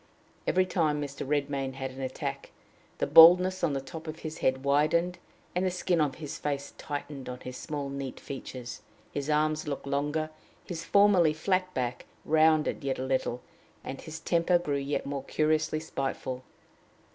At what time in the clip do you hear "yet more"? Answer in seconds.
14.77-15.23